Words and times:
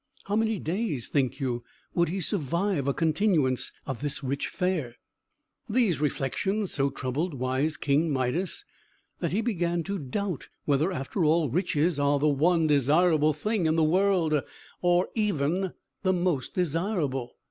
How 0.25 0.35
many 0.35 0.57
days, 0.57 1.09
think 1.09 1.39
you, 1.39 1.63
would 1.93 2.09
he 2.09 2.21
survive 2.21 2.87
a 2.87 2.91
continuance 2.95 3.71
of 3.85 4.01
this 4.01 4.23
rich 4.23 4.47
fare? 4.47 4.95
These 5.69 6.01
reflections 6.01 6.71
so 6.73 6.89
troubled 6.89 7.35
wise 7.35 7.77
King 7.77 8.11
Midas, 8.11 8.65
that 9.19 9.31
he 9.31 9.41
began 9.41 9.83
to 9.83 9.99
doubt 9.99 10.47
whether, 10.65 10.91
after 10.91 11.23
all, 11.23 11.51
riches 11.51 11.99
are 11.99 12.17
the 12.17 12.27
one 12.27 12.65
desirable 12.65 13.31
thing 13.33 13.67
in 13.67 13.75
the 13.75 13.83
world, 13.83 14.41
or 14.81 15.07
even 15.13 15.71
the 16.01 16.13
most 16.13 16.55
desirable. 16.55 17.33